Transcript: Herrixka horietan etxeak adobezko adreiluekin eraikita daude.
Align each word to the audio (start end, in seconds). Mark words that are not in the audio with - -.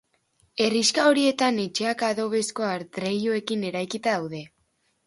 Herrixka 0.63 1.03
horietan 1.09 1.61
etxeak 1.65 2.01
adobezko 2.09 2.67
adreiluekin 2.71 3.71
eraikita 3.73 4.19
daude. 4.19 4.47